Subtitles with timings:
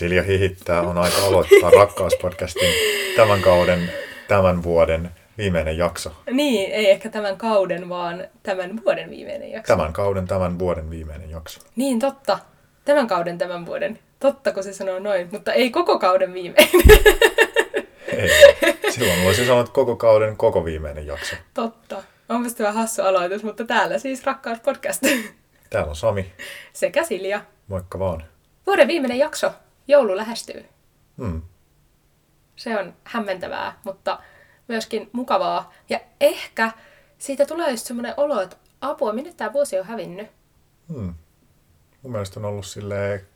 [0.00, 2.70] Silja hihittää, on aika aloittaa Rakkauspodcastin
[3.16, 3.92] tämän kauden,
[4.28, 6.12] tämän vuoden viimeinen jakso.
[6.30, 9.76] Niin, ei ehkä tämän kauden, vaan tämän vuoden viimeinen jakso.
[9.76, 11.60] Tämän kauden, tämän vuoden viimeinen jakso.
[11.76, 12.38] Niin, totta.
[12.84, 13.98] Tämän kauden, tämän vuoden.
[14.20, 16.80] Totta, kun se sanoo noin, mutta ei koko kauden viimeinen.
[18.16, 18.30] Ei.
[18.90, 21.36] Silloin voisi sanoa, että koko kauden koko viimeinen jakso.
[21.54, 22.02] totta.
[22.28, 25.02] Onpa se vähän hassu aloitus, mutta täällä siis Rakkauspodcast.
[25.70, 26.32] Täällä on Sami.
[26.72, 27.40] Sekä Silja.
[27.68, 28.24] Moikka vaan.
[28.66, 29.52] Vuoden viimeinen jakso.
[29.90, 30.64] Joulu lähestyy.
[31.18, 31.42] Hmm.
[32.56, 34.18] Se on hämmentävää, mutta
[34.68, 35.72] myöskin mukavaa.
[35.88, 36.72] Ja ehkä
[37.18, 40.28] siitä tulee just semmoinen olo, että apua, minne tämä vuosi on hävinnyt.
[40.88, 41.14] Hmm.
[42.02, 43.26] Mun mielestä on ollut silleen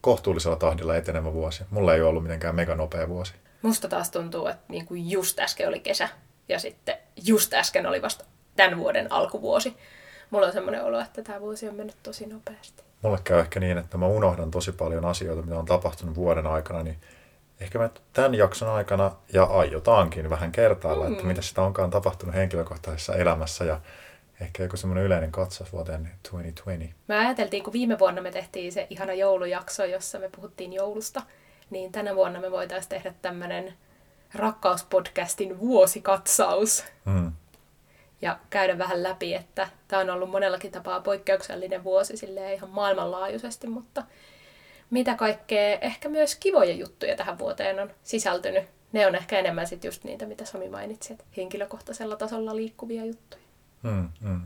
[0.00, 1.64] kohtuullisella tahdilla etenemä vuosi.
[1.70, 3.34] Mulla ei ole ollut mitenkään mega nopea vuosi.
[3.62, 6.08] Musta taas tuntuu, että niinku just äsken oli kesä
[6.48, 8.24] ja sitten just äsken oli vasta
[8.56, 9.76] tämän vuoden alkuvuosi.
[10.30, 12.89] Mulla on semmoinen olo, että tämä vuosi on mennyt tosi nopeasti.
[13.02, 16.82] Mulle käy ehkä niin, että mä unohdan tosi paljon asioita, mitä on tapahtunut vuoden aikana,
[16.82, 16.96] niin
[17.60, 21.12] ehkä me tämän jakson aikana, ja aiotaankin vähän kertailla, mm.
[21.12, 23.80] että mitä sitä onkaan tapahtunut henkilökohtaisessa elämässä, ja
[24.40, 26.94] ehkä joku semmoinen yleinen katsaus vuoteen 2020.
[27.08, 31.22] Me ajateltiin, kun viime vuonna me tehtiin se ihana joulujakso, jossa me puhuttiin joulusta,
[31.70, 33.74] niin tänä vuonna me voitaisiin tehdä tämmöinen
[34.34, 37.32] rakkauspodcastin vuosikatsaus Mm.
[38.22, 43.66] Ja käydä vähän läpi, että tämä on ollut monellakin tapaa poikkeuksellinen vuosi silleen ihan maailmanlaajuisesti,
[43.66, 44.02] mutta
[44.90, 48.64] mitä kaikkea, ehkä myös kivoja juttuja tähän vuoteen on sisältynyt.
[48.92, 53.42] Ne on ehkä enemmän sitten just niitä, mitä Sami mainitsi, että henkilökohtaisella tasolla liikkuvia juttuja.
[53.82, 54.40] Mm, mm.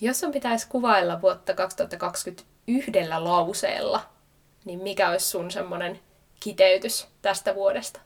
[0.00, 4.00] Jos sun pitäisi kuvailla vuotta 2021 lauseella,
[4.64, 6.00] niin mikä olisi sun semmoinen
[6.40, 8.00] kiteytys tästä vuodesta?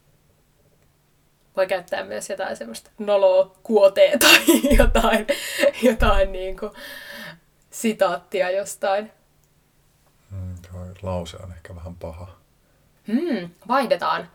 [1.58, 4.38] Voi käyttää myös jotain semmoista noloa kuotea tai
[4.78, 5.26] jotain,
[5.82, 6.72] jotain niin kuin
[7.70, 9.12] sitaattia jostain.
[10.30, 10.54] Mm,
[11.02, 12.28] lause on ehkä vähän paha.
[13.06, 14.30] Hmm, vaihdetaan.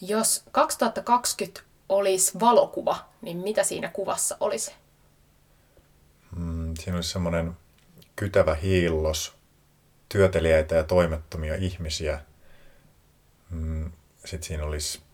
[0.00, 4.74] Jos 2020 olisi valokuva, niin mitä siinä kuvassa olisi?
[6.36, 7.56] Mm, siinä olisi semmoinen
[8.16, 9.34] kytävä hiillos,
[10.08, 12.20] työteliäitä ja toimettomia ihmisiä.
[13.50, 13.92] Mm,
[14.24, 15.09] Sitten siinä olisi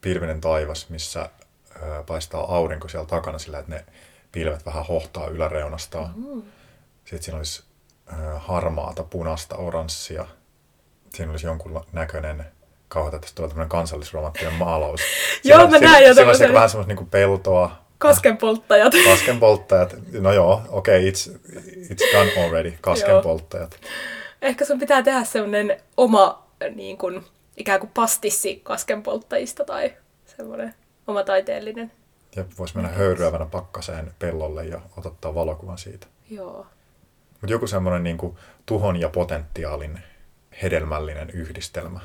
[0.00, 1.28] pilvinen taivas, missä
[1.76, 3.84] ö, paistaa aurinko siellä takana sillä, että ne
[4.32, 6.12] pilvet vähän hohtaa yläreunastaan.
[6.16, 6.42] Mm.
[7.04, 7.62] Sitten siinä olisi
[8.12, 10.26] ö, harmaata, punaista, oranssia.
[11.14, 12.44] Siinä olisi jonkun näköinen,
[12.88, 15.00] kauheata, tästä tulee tämmöinen kansallisromanttinen maalaus.
[15.44, 16.54] Joo, mä siinä- näin jo Siinä olisi tämmöisen.
[16.54, 18.92] vähän semmoista niin peltoa, Kaskenpolttajat.
[19.10, 21.38] Kaskenpolttajat, no joo, okei, okay, it's,
[21.92, 23.80] it's done already, kaskenpolttajat.
[24.42, 27.24] Ehkä sun pitää tehdä semmoinen oma niin kuin,
[27.60, 29.94] ikään kuin pastissi kaskenpolttajista tai
[30.26, 30.74] semmoinen
[31.06, 31.92] oma taiteellinen.
[32.36, 36.06] Ja voisi mennä höyryävänä pakkaseen pellolle ja ottaa valokuvan siitä.
[36.30, 36.66] Joo.
[37.30, 39.98] Mutta joku semmoinen niin tuhon ja potentiaalin
[40.62, 42.00] hedelmällinen yhdistelmä.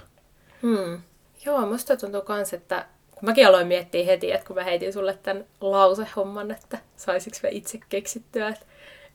[0.61, 1.01] Hmm.
[1.45, 5.17] Joo, musta tuntuu kans, että kun mäkin aloin miettiä heti, että kun mä heitin sulle
[5.23, 8.65] tämän lausehomman, että saisiks me itse keksittyä, että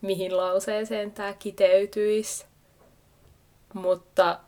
[0.00, 2.46] mihin lauseeseen tämä kiteytyisi.
[3.74, 4.40] Mutta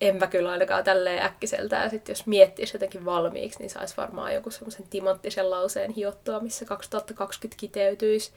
[0.00, 4.88] enpä kyllä ainakaan tälleen äkkiseltään, sit jos miettisi jotenkin valmiiksi, niin saisi varmaan joku semmoisen
[4.90, 8.32] timanttisen lauseen hiottua, missä 2020 kiteytyisi.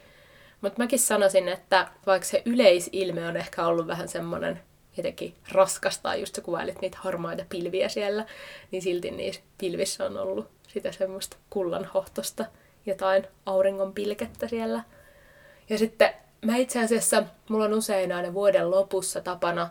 [0.62, 4.62] Mutta mäkin sanoisin, että vaikka se yleisilme on ehkä ollut vähän semmoinen
[4.98, 8.26] jotenkin raskasta, just sä kuvailit niitä harmaita pilviä siellä,
[8.72, 12.46] niin silti niissä pilvissä on ollut sitä semmoista kullanhohtosta,
[12.86, 14.84] jotain auringon pilkettä siellä.
[15.70, 16.14] Ja sitten
[16.46, 19.70] mä itse asiassa, mulla on usein aina vuoden lopussa tapana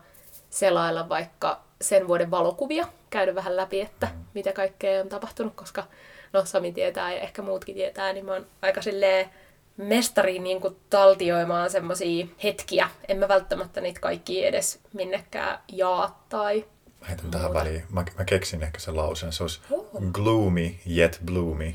[0.50, 5.84] selailla vaikka sen vuoden valokuvia, käydä vähän läpi, että mitä kaikkea on tapahtunut, koska
[6.32, 9.30] no Sami tietää ja ehkä muutkin tietää, niin mä oon aika silleen
[9.76, 12.88] mestari niin kuin taltioimaan semmosia hetkiä.
[13.08, 16.64] En mä välttämättä niitä kaikki edes minnekään jaa tai...
[17.00, 17.84] Mä heitän tähän väliin.
[17.90, 19.32] Mä, mä keksin ehkä sen lauseen.
[19.32, 19.86] Se olisi Oh.
[20.12, 21.74] gloomy yet bloomy.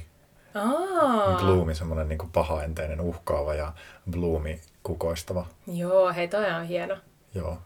[0.56, 3.74] Aa, Gloomy, semmoinen niin pahaenteinen, uhkaava ja
[4.12, 5.46] bloomy, kukoistava.
[5.68, 6.98] Joo, hei toi on hieno.
[7.36, 7.58] Joo.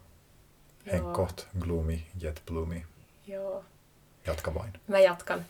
[0.92, 1.14] Henk Joo.
[1.14, 2.82] koht, gloomy yet bloomy.
[3.28, 3.64] Joo.
[4.28, 4.74] Jatka vain.
[4.88, 5.46] Mä jatkan.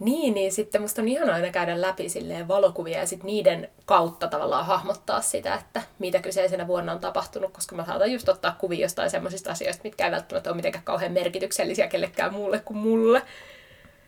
[0.00, 4.28] Niin, niin sitten musta on ihana aina käydä läpi silleen valokuvia ja sitten niiden kautta
[4.28, 8.80] tavallaan hahmottaa sitä, että mitä kyseisenä vuonna on tapahtunut, koska mä saatan just ottaa kuvia
[8.80, 13.22] jostain semmoisista asioista, mitkä ei välttämättä ole mitenkään kauhean merkityksellisiä kellekään muulle kuin mulle.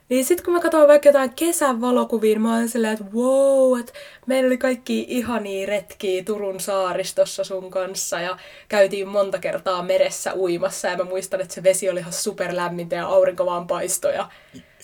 [0.09, 3.81] Niin sitten kun mä katson vaikka jotain kesän valokuvia, niin mä oon silleen, että wow,
[3.81, 3.93] että
[4.27, 8.39] meillä oli kaikki ihania retkiä Turun saaristossa sun kanssa ja
[8.69, 13.07] käytiin monta kertaa meressä uimassa ja mä muistan, että se vesi oli ihan superlämmintä ja
[13.07, 14.29] aurinko vaan paistoi ja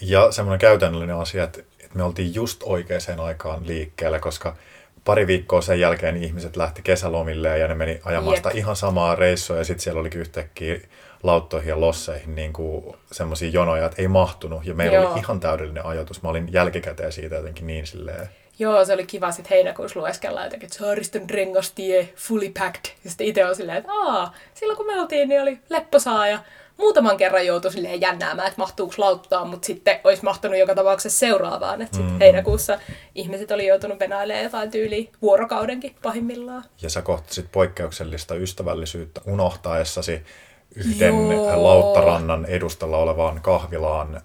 [0.01, 4.57] Ja semmoinen käytännöllinen asia, että, että me oltiin just oikeaan aikaan liikkeellä, koska
[5.05, 8.37] pari viikkoa sen jälkeen ihmiset lähti kesälomille ja ne meni ajamaan Jep.
[8.37, 10.81] sitä ihan samaa reissua ja sitten siellä olikin yhtäkkiä
[11.25, 12.53] lauttoihin ja losseihin niin
[13.13, 14.67] semmoisia jonoja, että ei mahtunut.
[14.67, 15.13] Ja meillä Joo.
[15.13, 16.23] oli ihan täydellinen ajoitus.
[16.23, 18.29] Mä olin jälkikäteen siitä jotenkin niin silleen,
[18.59, 22.93] Joo, se oli kiva sitten heinäkuussa lueskella jotenkin, että saariston rengastie, fully packed.
[23.05, 26.39] Ja sitten itse on silleen, että aa, silloin kun me oltiin, niin oli lepposaa ja
[26.77, 31.83] muutaman kerran joutui silleen jännäämään, että mahtuuko lauttaa, mutta sitten olisi mahtunut joka tapauksessa seuraavaan.
[31.83, 32.19] Että sitten Mm.
[32.19, 32.79] heinäkuussa
[33.15, 36.65] ihmiset oli joutunut venailemaan jotain tyyliä vuorokaudenkin pahimmillaan.
[36.83, 40.23] ja sä kohtasit poikkeuksellista ystävällisyyttä unohtaessasi
[40.77, 41.63] yhden Joo.
[41.63, 44.21] lauttarannan edustalla olevaan kahvilaan.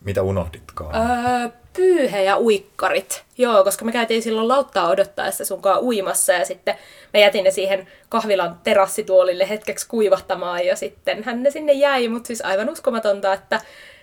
[0.00, 0.94] Mitä unohditkaan?
[0.94, 3.24] Öö, pyyhe ja uikkarit.
[3.38, 6.74] Joo, koska me käytiin silloin lauttaa odottaessa sunkaan uimassa ja sitten
[7.14, 12.26] mä jätin ne siihen kahvilan terassituolille hetkeksi kuivahtamaan ja sitten hän ne sinne jäi, mutta
[12.26, 13.60] siis aivan uskomatonta, että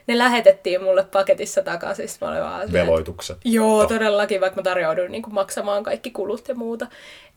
[0.08, 2.10] ne lähetettiin mulle paketissa takaisin.
[2.10, 3.38] Sitten Mä olin vaan Veloitukset.
[3.46, 6.88] Joo, todellakin, vaikka mä tarjouduin niin maksamaan kaikki kulut ja muuta.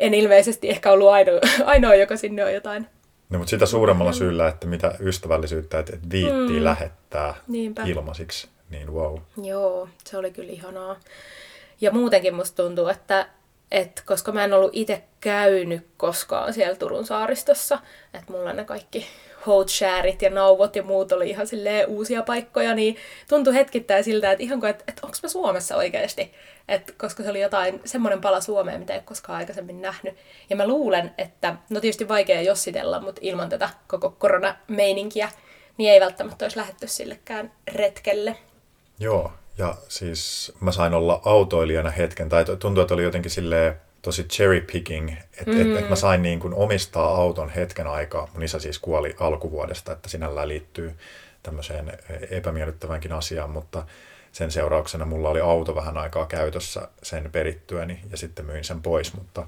[0.01, 2.87] En ilmeisesti ehkä ollut ainoa, ainoa joka sinne on jotain.
[3.33, 6.65] No, mutta sitä suuremmalla syyllä, että mitä ystävällisyyttä, että et viittii Mm.
[6.65, 7.83] lähettää Niinpä.
[7.83, 9.19] ilmaisiksi, niin wow.
[9.43, 10.97] Joo, se oli kyllä ihanaa.
[11.81, 13.27] Ja muutenkin musta tuntuu, että,
[13.71, 17.79] että koska mä en ollut itse käynyt koskaan siellä Turun saaristossa,
[18.15, 19.07] että mulla ne kaikki
[19.47, 22.97] houtsharit ja nauvot ja muut oli ihan silleen uusia paikkoja, niin
[23.29, 26.33] tuntui hetkittäin siltä, että ihan kuin, että, että onko mä Suomessa oikeasti.
[26.69, 30.17] Et koska se oli jotain, semmoinen pala Suomea, mitä ei ole koskaan aikaisemmin nähnyt.
[30.51, 35.29] Ja mä luulen, että, no tietysti vaikea jossitella, mutta ilman tätä koko koronameininkiä,
[35.79, 38.37] niin ei välttämättä olisi lähetty sillekään retkelle.
[38.99, 44.25] Joo, ja siis mä sain olla autoilijana hetken, tai tuntuu, että oli jotenkin silleen tosi
[44.25, 45.11] cherry picking,
[45.41, 45.77] että mm.
[45.77, 48.29] et, et mä sain niin kuin omistaa auton hetken aikaa.
[48.33, 50.95] Mun isä siis kuoli alkuvuodesta, että sinällään liittyy
[51.43, 51.99] tämmöiseen
[52.31, 53.87] epämiellyttävänkin asiaan, mutta
[54.33, 59.15] sen seurauksena mulla oli auto vähän aikaa käytössä sen perittyäni ja sitten myin sen pois,
[59.15, 59.47] mutta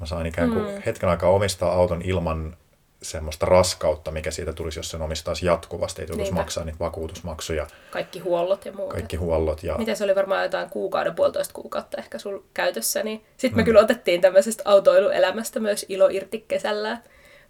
[0.00, 0.82] mä sain ikään kuin mm.
[0.86, 2.56] hetken aikaa omistaa auton ilman
[3.02, 6.02] semmoista raskautta, mikä siitä tulisi, jos sen omistaisi jatkuvasti.
[6.02, 6.40] Ei tulisi Niinpä.
[6.40, 8.94] maksaa niitä vakuutusmaksuja, Kaikki huollot ja muuta.
[8.94, 9.62] kaikki huollot.
[9.62, 9.78] Ja...
[9.78, 13.80] Mitä se oli varmaan jotain kuukauden, puolitoista kuukautta ehkä sul käytössä, niin sitten me kyllä
[13.80, 16.98] otettiin tämmöisestä autoiluelämästä myös ilo irti kesällä.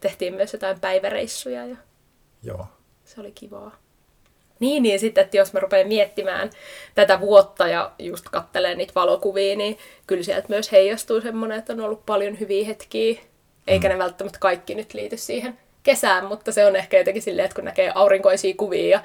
[0.00, 1.76] Tehtiin myös jotain päiväreissuja ja
[2.42, 2.66] Joo.
[3.04, 3.83] se oli kivaa.
[4.60, 6.50] Niin, niin sitten, että jos mä rupean miettimään
[6.94, 11.80] tätä vuotta ja just kattelen niitä valokuvia, niin kyllä sieltä myös heijastuu semmoinen, että on
[11.80, 13.20] ollut paljon hyviä hetkiä.
[13.66, 17.54] Eikä ne välttämättä kaikki nyt liity siihen kesään, mutta se on ehkä jotenkin silleen, että
[17.54, 19.02] kun näkee aurinkoisia kuvia ja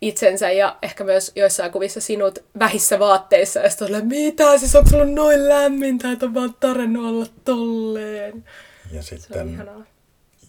[0.00, 5.04] itsensä ja ehkä myös joissain kuvissa sinut vähissä vaatteissa ja sitten mitä, siis onko sulla
[5.04, 8.44] noin lämmintä, että on vaan tarennut olla tolleen.
[8.92, 9.86] Ja Se on sitten.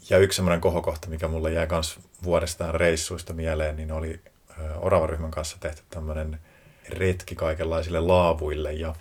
[0.10, 4.20] Ja yksi semmoinen kohokohta, mikä mulle jäi myös vuodestaan reissuista mieleen, niin oli
[4.80, 6.40] Orava-ryhmän kanssa tehty tämmöinen
[6.90, 8.96] retki kaikenlaisille laavuille ja,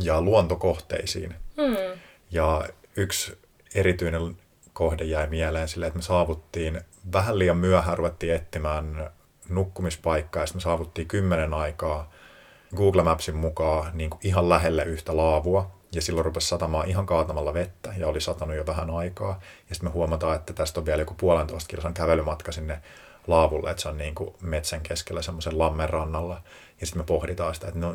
[0.00, 1.34] ja luontokohteisiin.
[1.56, 2.00] Hmm.
[2.30, 3.38] Ja yksi
[3.74, 4.36] erityinen
[4.72, 6.80] kohde jäi mieleen sille, että me saavuttiin
[7.12, 9.10] vähän liian myöhään, ruvettiin etsimään
[9.48, 12.10] nukkumispaikkaa ja sitten me saavuttiin kymmenen aikaa
[12.76, 15.70] Google Mapsin mukaan niin kuin ihan lähelle yhtä laavua.
[15.92, 19.40] Ja silloin rupesi satamaan ihan kaatamalla vettä ja oli satanut jo vähän aikaa.
[19.68, 22.82] Ja sitten me huomataan, että tästä on vielä joku puolentoista kilsan kävelymatka sinne
[23.26, 26.42] laavulle, että se on niin kuin metsän keskellä semmoisen lammen rannalla.
[26.80, 27.94] Ja sitten me pohditaan sitä, että no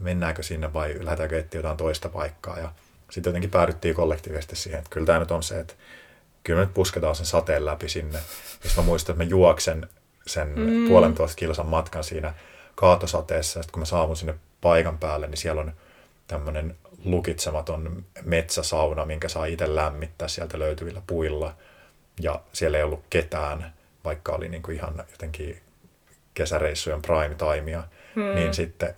[0.00, 2.58] mennäänkö sinne vai lähdetäänkö etsiä jotain toista paikkaa.
[2.58, 2.72] Ja
[3.10, 5.74] sitten jotenkin päädyttiin kollektiivisesti siihen, että kyllä tämä nyt on se, että
[6.44, 8.18] kyllä me nyt pusketaan sen sateen läpi sinne.
[8.64, 9.88] Ja mä muistan, että mä juoksen
[10.26, 10.88] sen mm.
[10.88, 12.34] puolentoista kilsan matkan siinä
[12.74, 13.58] kaatosateessa.
[13.58, 15.72] Ja sitten kun mä saavun sinne paikan päälle, niin siellä on
[16.26, 21.54] tämmöinen lukitsematon metsäsauna, minkä saa itse lämmittää sieltä löytyvillä puilla.
[22.20, 23.72] Ja siellä ei ollut ketään,
[24.04, 25.60] vaikka oli niin kuin ihan jotenkin
[26.34, 27.82] kesäreissujen prime timea.
[28.14, 28.34] Hmm.
[28.34, 28.94] Niin sitten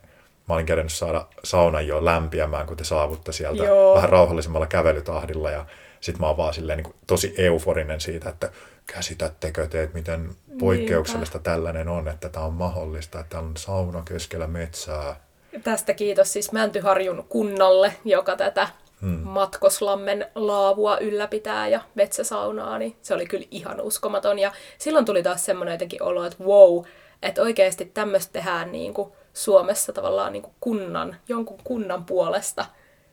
[0.49, 3.95] mä olin kerännyt saada saunan jo lämpiämään, kun te saavutte sieltä Joo.
[3.95, 5.51] vähän rauhallisemmalla kävelytahdilla.
[5.51, 5.67] Ja
[6.01, 8.51] sitten mä oon vaan silleen niin kuin tosi euforinen siitä, että
[8.87, 14.47] käsitättekö te, että miten poikkeuksellista tällainen on, että tämä on mahdollista, että on sauna keskellä
[14.47, 15.17] metsää.
[15.65, 18.69] Tästä kiitos siis Mäntyharjun kunnalle, joka tätä
[19.01, 19.21] hmm.
[19.23, 24.39] Matkoslammen laavua ylläpitää ja metsäsaunaa, niin se oli kyllä ihan uskomaton.
[24.39, 26.85] Ja silloin tuli taas semmoinen jotenkin olo, että wow,
[27.23, 32.67] että oikeasti tämmöistä tehdään niin kuin Suomessa tavallaan niin kuin kunnan, jonkun kunnan puolesta.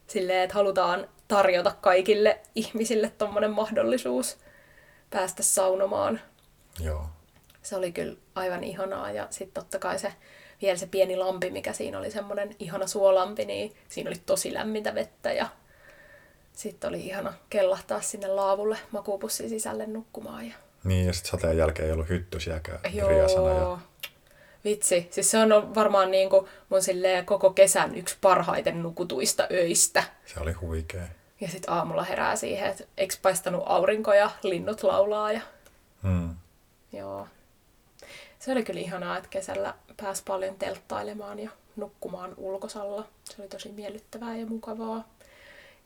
[0.08, 4.38] Silleen, että halutaan tarjota kaikille ihmisille tommonen mahdollisuus
[5.10, 6.20] päästä saunomaan.
[6.79, 7.06] Joo.
[7.62, 10.13] Se oli kyllä aivan ihanaa ja sitten totta kai se
[10.62, 14.96] vielä se pieni lampi, mikä siinä oli semmoinen ihana suolampi, niin siinä oli tosi lämmintä
[14.96, 15.48] vettä ja
[16.58, 20.48] sitten oli ihana kellahtaa sinne laavulle makuupussin sisälle nukkumaan.
[20.48, 20.54] Ja...
[20.84, 23.50] Niin, ja sitten sateen jälkeen ei ollut hyttysiäkään riasana.
[23.50, 23.56] Ja...
[23.56, 23.80] Joo,
[24.64, 26.80] Vitsi, siis se on varmaan niin kuin mun
[27.26, 30.04] koko kesän yksi parhaiten nukutuista öistä.
[30.26, 31.04] Se oli huikea.
[31.42, 35.32] Ja sitten aamulla herää siihen, että eikö paistanut aurinko ja linnut laulaa.
[35.32, 35.42] Ja...
[36.04, 36.36] Hmm.
[36.94, 37.28] Joo.
[38.40, 43.08] Se oli kyllä ihanaa, että kesällä pääsi paljon telttailemaan ja nukkumaan ulkosalla.
[43.24, 45.16] Se oli tosi miellyttävää ja mukavaa.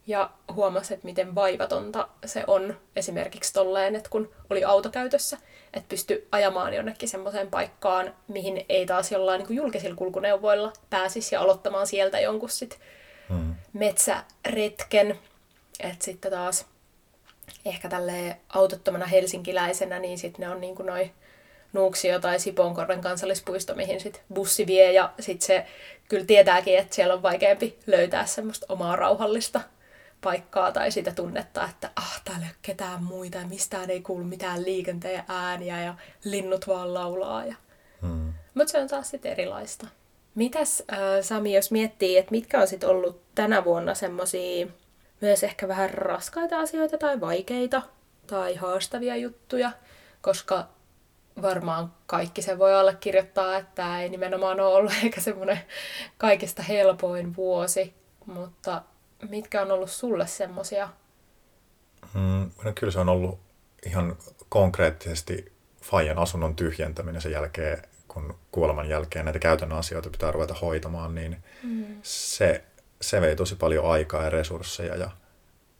[0.07, 5.37] Ja huomasi, että miten vaivatonta se on esimerkiksi tolleen, että kun oli auto käytössä,
[5.73, 11.35] että pysty ajamaan jonnekin semmoiseen paikkaan, mihin ei taas jollain niin kuin julkisilla kulkuneuvoilla pääsisi
[11.35, 12.79] ja aloittamaan sieltä jonkun sit
[13.31, 13.55] Hmm.
[13.73, 15.19] metsäretken.
[15.79, 16.65] Että sitten taas
[17.65, 21.11] ehkä tälle autottomana helsinkiläisenä, niin sitten ne on niin kuin noi
[21.73, 25.65] Nuuksio tai Sipoonkorven kansallispuisto, mihin sit bussi vie ja sitten se
[26.09, 29.61] kyllä tietääkin, että siellä on vaikeampi löytää semmoista omaa rauhallista
[30.21, 34.23] paikkaa tai sitä tunnetta, että ah, täällä ei ole ketään muita ja mistään ei kuulu
[34.23, 37.45] mitään liikenteen ääniä ja linnut vaan laulaa.
[37.45, 37.55] Ja...
[38.01, 38.33] Hmm.
[38.53, 39.87] Mutta se on taas sitten erilaista.
[40.35, 44.67] Mitäs äh, Sami, jos miettii, että mitkä on sitten ollut tänä vuonna semmoisia
[45.21, 47.81] myös ehkä vähän raskaita asioita tai vaikeita
[48.27, 49.71] tai haastavia juttuja,
[50.21, 50.67] koska
[51.41, 55.59] varmaan kaikki se voi allekirjoittaa, että ei nimenomaan ole ollut eikä semmoinen
[56.17, 57.93] kaikista helpoin vuosi,
[58.25, 58.81] mutta
[59.29, 60.89] mitkä on ollut sulle semmoisia?
[62.13, 63.39] Mm, no kyllä se on ollut
[63.85, 64.17] ihan
[64.49, 65.51] konkreettisesti
[65.81, 71.37] Fajan asunnon tyhjentäminen sen jälkeen, kun kuoleman jälkeen näitä käytännön asioita pitää ruveta hoitamaan, niin
[71.63, 71.85] Mm.
[72.03, 72.63] se,
[73.01, 75.11] se vei tosi paljon aikaa ja resursseja ja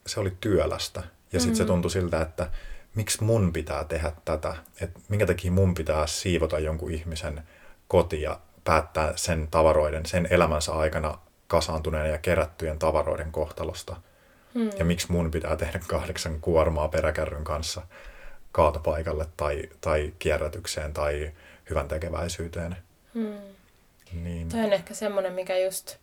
[0.08, 1.04] se oli työlästä.
[1.34, 1.68] Ja sitten se Mm.
[1.68, 2.50] tuntui siltä, että
[2.96, 7.44] miksi mun pitää tehdä tätä, että minkä takia mun pitää siivota jonkun ihmisen
[7.88, 11.18] koti ja päättää sen tavaroiden, sen elämänsä aikana
[11.52, 13.96] kasaantuneen ja kerättyjen tavaroiden kohtalosta.
[14.54, 14.70] Mm.
[14.80, 17.82] Ja miksi mun pitää tehdä kahdeksan kuormaa peräkärryn kanssa
[18.52, 21.32] kaatopaikalle tai, tai kierrätykseen tai
[21.70, 22.78] hyvän tekeväisyyteen.
[23.14, 23.38] Mm.
[24.24, 25.96] Niin, Toi on ehkä semmoinen, mikä just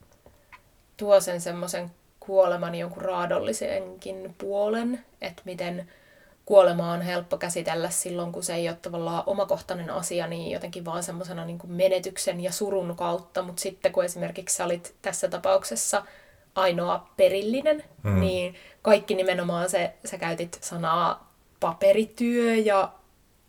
[0.97, 1.91] tuo sen semmoisen
[2.21, 5.89] kuoleman jonkun raadollisenkin puolen, että miten
[6.49, 11.03] kuolema on helppo käsitellä silloin, kun se ei ole tavallaan omakohtainen asia, niin jotenkin vaan
[11.03, 16.03] semmoisena niin menetyksen ja surun kautta, mutta sitten kun esimerkiksi sä olit tässä tapauksessa
[16.55, 18.21] ainoa perillinen, mm.
[18.21, 22.93] niin kaikki nimenomaan se, sä käytit sanaa paperityö ja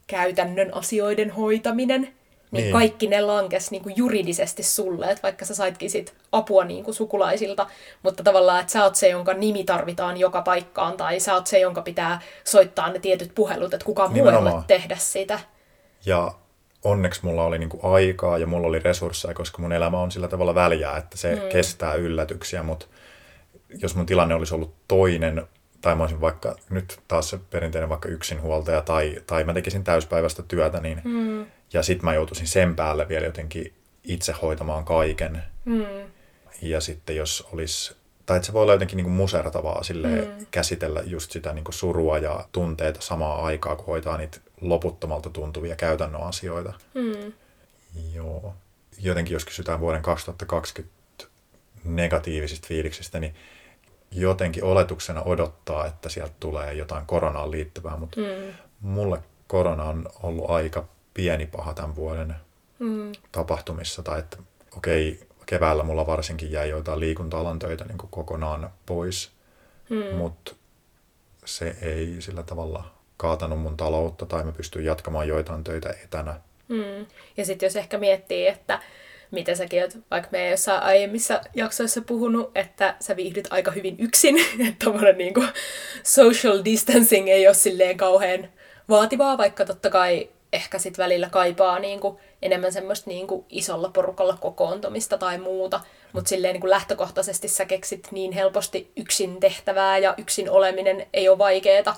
[0.07, 2.13] käytännön asioiden hoitaminen,
[2.51, 2.63] niin, Niin.
[2.63, 2.73] niin.
[2.73, 6.95] kaikki ne lankes niin kuin juridisesti sulle, että vaikka sä saitkin sit apua niin kuin
[6.95, 7.67] sukulaisilta,
[8.03, 11.59] mutta tavallaan, että sä oot se, jonka nimi tarvitaan joka paikkaan, tai sä oot se,
[11.59, 14.33] jonka pitää soittaa ne tietyt puhelut, että kukaan muu ei
[14.67, 15.39] tehdä sitä.
[16.05, 16.31] Ja
[16.83, 20.55] onneksi mulla oli niinku aikaa ja mulla oli resursseja, koska mun elämä on sillä tavalla
[20.55, 21.41] väliä, että se mm.
[21.49, 22.85] kestää yllätyksiä, mutta
[23.69, 25.47] jos mun tilanne olisi ollut toinen,
[25.81, 30.43] tai mä olisin vaikka nyt taas se perinteinen vaikka yksinhuoltaja, tai, tai mä tekisin täyspäiväistä
[30.43, 31.45] työtä, niin, Mm.
[31.73, 33.73] Ja sit mä joutuisin sen päälle vielä jotenkin
[34.03, 35.43] itse hoitamaan kaiken.
[35.65, 35.85] Mm.
[36.61, 37.95] Ja sitten jos olisi,
[38.25, 40.45] tai että se voi olla jotenkin niin kuin musertavaa silleen Mm.
[40.51, 45.75] käsitellä just sitä niin kuin surua ja tunteita samaa aikaa, kun hoitaa niitä loputtomalta tuntuvia
[45.75, 46.73] käytännön asioita.
[46.93, 47.33] Mm.
[48.13, 48.53] Joo.
[48.99, 50.93] Jotenkin jos kysytään vuoden 2020
[51.83, 53.35] negatiivisista fiiliksistä, niin
[54.11, 58.53] jotenkin oletuksena odottaa, että sieltä tulee jotain koronaan liittyvää, mutta Mm.
[58.81, 60.85] mulle korona on ollut aika
[61.19, 62.35] pieni paha tämän vuoden
[62.79, 63.11] Mm.
[63.31, 64.37] tapahtumissa, tai että
[64.77, 69.31] okei, keväällä mulla varsinkin jäi joitain liikunta-alan töitä niin kuin kokonaan pois,
[69.89, 70.15] Mm.
[70.17, 70.55] mutta
[71.45, 72.83] se ei sillä tavalla
[73.17, 76.39] kaatanut mun taloutta, tai mä pystyin jatkamaan joitain töitä etänä.
[76.67, 77.05] Mm.
[77.37, 78.79] Ja sitten jos ehkä miettii, että
[79.31, 83.95] mitä säkin oot, vaikka me ei jossain aiemmissa jaksoissa puhunut, että sä viihdyt aika hyvin
[83.99, 84.35] yksin,
[84.67, 85.43] että tommonen niinku
[86.03, 88.49] social distancing ei ole silleen kauhean
[88.89, 95.17] vaativaa, vaikka totta kai ehkä sit välillä kaipaa niinku enemmän semmoista niinku isolla porukalla kokoontumista
[95.17, 95.79] tai muuta,
[96.13, 101.37] mutta silleen niinku lähtökohtaisesti sä keksit niin helposti yksin tehtävää ja yksin oleminen ei ole
[101.37, 101.95] vaikeeta.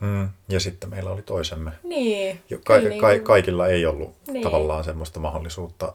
[0.00, 0.28] Mm.
[0.48, 1.70] Ja sitten meillä oli toisemme.
[1.82, 2.40] Niin.
[2.50, 4.42] Jo- Ka- Niin ka- kuin- kaikilla ei ollut Niin.
[4.42, 5.94] tavallaan semmoista mahdollisuutta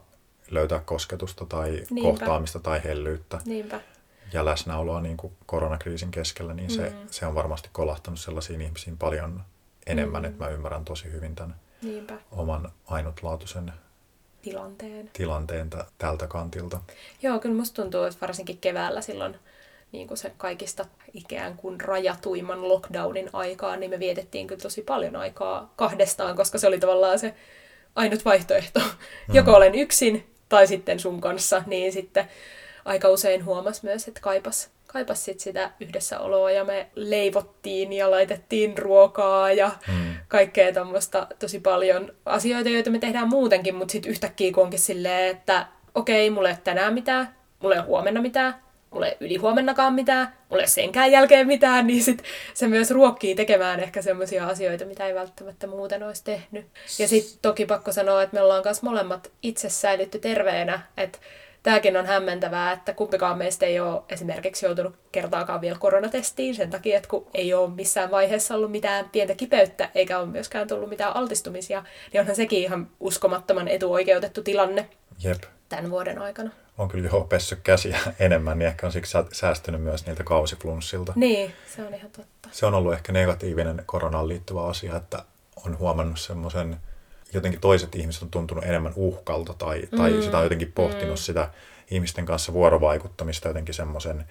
[0.52, 2.10] löytää kosketusta tai Niinpä.
[2.10, 3.82] kohtaamista tai hellyyttä Niinpä.
[4.34, 6.96] ja läsnäoloa niin kuin koronakriisin keskellä, niin se, Mm.
[7.12, 9.42] se on varmasti kolahtanut sellaisiin ihmisiin paljon
[9.88, 10.26] enemmän, Mm.
[10.30, 12.14] että mä ymmärrän tosi hyvin tämän Niinpä.
[12.32, 13.74] oman ainutlaatuisen
[14.42, 15.10] Tilanteen.
[15.14, 16.80] tilanteen tä- tältä kantilta.
[17.22, 19.36] Joo, kyllä musta tuntuu, että varsinkin keväällä silloin
[19.92, 25.16] niin kuin se kaikista ikään kuin rajatuimman lockdownin aikaan, niin me vietettiin kyllä tosi paljon
[25.16, 27.36] aikaa kahdestaan, koska se oli tavallaan se
[27.96, 28.80] ainut vaihtoehto.
[28.80, 29.36] Mm.
[29.36, 32.30] Joko olen yksin tai sitten sun kanssa, niin sitten
[32.86, 38.78] aika usein huomas myös, että kaipas, kaipas sit sitä yhdessäoloa ja me leivottiin ja laitettiin
[38.78, 40.16] ruokaa ja Mm.
[40.28, 45.36] kaikkea tuommoista tosi paljon asioita, joita me tehdään muutenkin, mutta sitten yhtäkkiä kun onkin silleen,
[45.38, 48.56] että okei, mulle ei ole tänään mitään, mulle ei ole huomenna mitään,
[48.92, 52.24] mulle ei ylihuomennakaan mitään, mulle ei senkään jälkeen mitään, niin sit
[52.54, 56.66] se myös ruokkii tekemään ehkä semmoisia asioita, mitä ei välttämättä muuten olisi tehnyt.
[57.00, 61.20] Ja sitten toki pakko sanoa, että me ollaan myös molemmat itse säilytty terveenä, että
[61.68, 66.98] tämäkin on hämmentävää, että kumpikaan meistä ei ole esimerkiksi joutunut kertaakaan vielä koronatestiin sen takia,
[66.98, 71.16] että kun ei ole missään vaiheessa ollut mitään pientä kipeyttä, eikä ole myöskään tullut mitään
[71.16, 71.84] altistumisia,
[72.14, 74.90] niin onhan sekin ihan uskomattoman etuoikeutettu tilanne
[75.24, 75.44] Jep.
[75.70, 76.52] tämän vuoden aikana.
[76.78, 81.14] On kyllä jo pessy käsiä enemmän, niin ehkä on siksi säästynyt myös niiltä kausiflunssilta.
[81.16, 82.50] Niin, se on ihan totta.
[82.52, 85.24] Se on ollut ehkä negatiivinen koronaan liittyvä asia, että
[85.66, 86.78] on huomannut semmoisen
[87.34, 90.22] jotenkin toiset ihmiset on tuntunut enemmän uhkalta tai, tai mm.
[90.22, 91.18] sitä on jotenkin pohtinut mm.
[91.18, 91.50] sitä
[91.92, 94.26] ihmisten kanssa vuorovaikuttamista jotenkin semmoisen,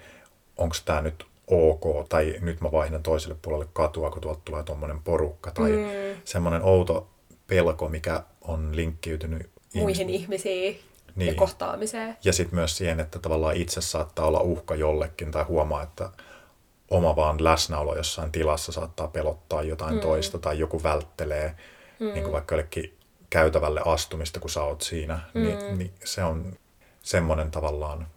[0.57, 4.99] onko tämä nyt ok, tai nyt mä vaihdan toiselle puolelle katua, kun tuolta tulee tuommoinen
[5.03, 6.21] porukka, tai mm.
[6.23, 7.09] semmoinen outo
[7.47, 10.79] pelko, mikä on linkkiytynyt muihin ihmisiin
[11.15, 11.27] niin.
[11.27, 12.17] ja kohtaamiseen.
[12.23, 16.09] Ja sitten myös siihen, että tavallaan itse saattaa olla uhka jollekin, tai huomaa, että
[16.89, 20.01] oma vaan läsnäolo jossain tilassa saattaa pelottaa jotain mm.
[20.01, 21.55] toista, tai joku välttelee
[21.99, 22.13] mm.
[22.13, 22.97] niin kuin vaikka jollekin
[23.29, 25.63] käytävälle astumista, kun sä oot siinä, niin, mm.
[25.63, 26.53] niin, niin se on
[27.03, 28.07] semmoinen tavallaan.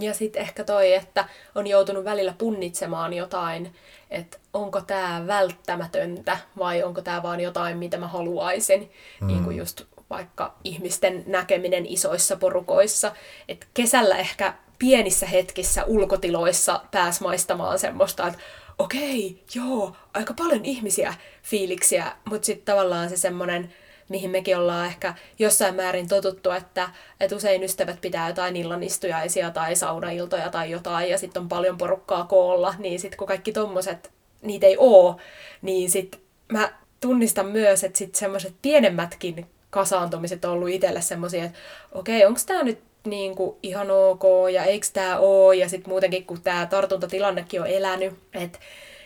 [0.00, 3.74] Ja sitten ehkä toi, että on joutunut välillä punnitsemaan jotain,
[4.10, 8.92] että onko tämä välttämätöntä vai onko tämä vaan jotain, mitä mä haluaisin.
[9.20, 9.26] Mm.
[9.26, 13.12] Niin kuin just vaikka ihmisten näkeminen isoissa porukoissa.
[13.48, 18.40] että kesällä ehkä pienissä hetkissä ulkotiloissa pääs maistamaan semmoista, että
[18.80, 23.72] okei, joo, aika paljon ihmisiä fiiliksiä, mutta sitten tavallaan se semmoinen,
[24.08, 29.76] mihin mekin ollaan ehkä jossain määrin totuttu, että, että usein ystävät pitää jotain illanistujaisia tai
[29.76, 34.10] saunailtoja tai jotain, ja sitten on paljon porukkaa koolla, niin sitten kun kaikki tommoset,
[34.42, 35.20] niitä ei oo,
[35.62, 36.20] niin sitten
[36.52, 41.58] mä tunnistan myös, että sitten semmoiset pienemmätkin kasaantumiset on ollut itselle semmoisia, että
[41.92, 46.26] okei, onko tämä nyt niin kuin ihan ok ja eikö tämä ole ja sitten muutenkin
[46.26, 48.58] kun tämä tartuntatilannekin on elänyt, että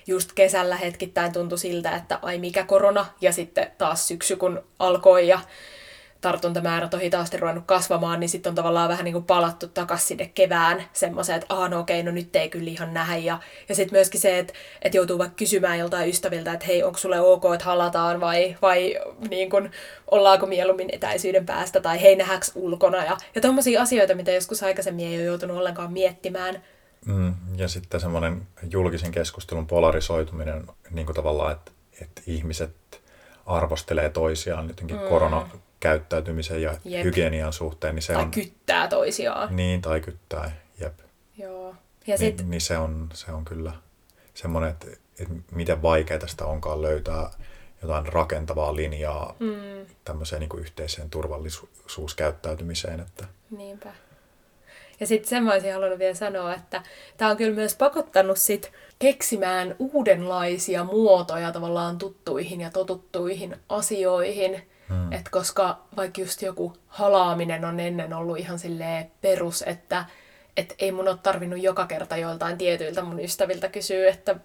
[0.06, 5.28] just kesällä hetkittäin tuntui siltä, että ai mikä korona ja sitten taas syksy kun alkoi
[5.28, 5.40] ja
[6.24, 10.30] tartuntamäärät on hitaasti ruvennut kasvamaan, niin sitten on tavallaan vähän niin kuin palattu takaisin sinne
[10.34, 13.16] kevään semmoiseen, että aah no okei, no nyt ei kyllä ihan nähdä.
[13.16, 16.98] Ja, ja sitten myöskin se, että, että joutuu vaikka kysymään joltain ystäviltä, että hei, onko
[16.98, 18.96] sulle ok, että halataan vai, vai
[19.30, 19.70] niin kuin,
[20.10, 23.04] ollaanko mieluummin etäisyyden päästä tai hei, nähäks ulkona.
[23.04, 26.62] Ja, ja tommosia asioita, mitä joskus aikaisemmin ei ole joutunut ollenkaan miettimään.
[27.06, 33.02] Mm, ja sitten semmoinen julkisen keskustelun polarisoituminen niin kuin tavallaan, että, että ihmiset
[33.46, 35.08] arvostelee toisiaan jotenkin mm.
[35.08, 35.48] korona
[35.84, 37.04] käyttäytymisen ja jep.
[37.04, 37.94] hygienian suhteen.
[37.94, 39.56] Niin se tai on, kyttää toisiaan.
[39.56, 40.98] Niin, tai kyttää, jep.
[41.38, 41.74] Joo.
[42.06, 42.48] Ja niin, sit...
[42.48, 43.72] niin se, on, se on kyllä
[44.34, 44.86] semmoinen, että,
[45.20, 47.30] että miten vaikeaa tästä onkaan löytää
[47.82, 49.86] jotain rakentavaa linjaa mm.
[50.04, 53.00] tämmöiseen niin yhteiseen turvallisuuskäyttäytymiseen.
[53.00, 53.24] Että...
[53.50, 53.92] Niinpä.
[55.00, 56.82] Ja sitten sen mä olisin halunnut vielä sanoa, että
[57.16, 65.12] tämä on kyllä myös pakottanut sit keksimään uudenlaisia muotoja tavallaan tuttuihin ja totuttuihin asioihin– Mm.
[65.12, 70.04] Et koska vaikka just joku halaaminen on ennen ollut ihan silleen perus, että
[70.56, 74.36] et ei mun ole tarvinnut joka kerta joiltain tietyiltä mun ystäviltä kysyä, että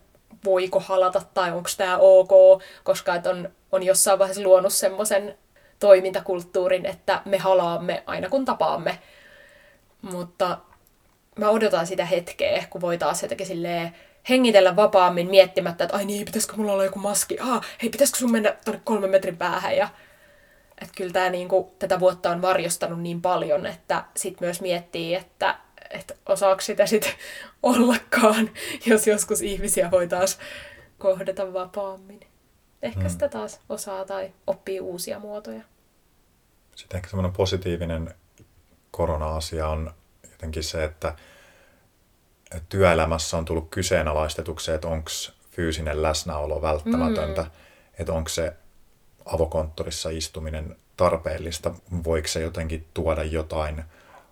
[0.45, 5.37] voiko halata tai onko tämä ok, koska et on, on jossain vaiheessa luonut semmoisen
[5.79, 8.99] toimintakulttuurin, että me halaamme aina kun tapaamme.
[10.01, 10.57] Mutta
[11.35, 13.95] mä odotan sitä hetkeä, kun voi taas jotenkin silleen
[14.29, 17.37] hengitellä vapaammin miettimättä, että ai niin, pitäisikö mulla olla joku maski?
[17.39, 19.77] Ah, hei, pitäisikö sun mennä tuonne kolmen metrin päähän?
[19.77, 19.89] Ja
[20.81, 25.59] että kyllä tämä niinku, tätä vuotta on varjostanut niin paljon, että sitten myös miettii, että,
[25.89, 27.11] että osaako sitä sitten
[27.63, 28.49] ollakaan,
[28.85, 30.39] jos joskus ihmisiä voi taas
[30.97, 32.19] kohdata vapaammin.
[32.81, 33.09] Ehkä hmm.
[33.09, 35.61] sitä taas osaa tai oppii uusia muotoja.
[36.75, 38.13] Sitten ehkä semmoinen positiivinen
[38.91, 39.93] korona-asia on
[40.31, 41.15] jotenkin se, että
[42.69, 45.09] työelämässä on tullut kyseenalaistetuksi, että onko
[45.51, 47.49] fyysinen läsnäolo välttämätöntä, mm.
[47.99, 48.53] että onko se
[49.25, 51.71] avokonttorissa istuminen tarpeellista?
[52.03, 53.83] Voiko se jotenkin tuoda jotain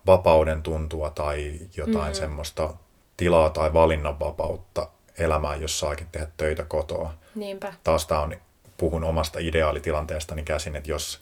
[0.06, 2.14] vapauden tuntua tai jotain mm-hmm.
[2.14, 2.74] semmoista
[3.16, 7.14] tilaa tai valinnanvapautta elämään, jos saakin tehdä töitä kotoa?
[7.34, 7.74] Niinpä.
[7.84, 8.36] Taas tämä on,
[8.76, 11.20] puhun omasta ideaalitilanteestani käsin, että jos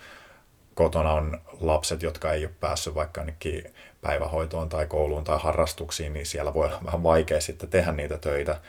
[0.74, 6.26] kotona on lapset, jotka ei ole päässyt vaikka ainakin päivähoitoon tai kouluun tai harrastuksiin, niin
[6.26, 8.60] siellä voi olla vähän vaikea sitten tehdä niitä töitä.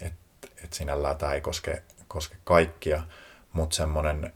[0.00, 3.02] Että et sinällään tämä ei koske, koske kaikkia,
[3.56, 4.32] mutta semmoinen